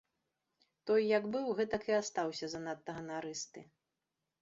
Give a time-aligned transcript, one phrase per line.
[0.91, 3.59] Той як быў, гэтак і астаўся занадта ганарысты.